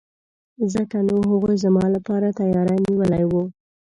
[0.73, 3.43] ځکه نو هغوی زما لپاره تیاری نیولی وو.